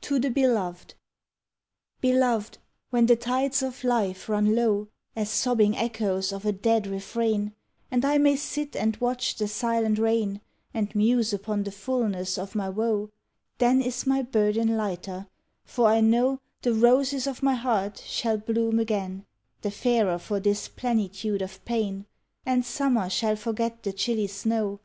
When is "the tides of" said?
3.06-3.82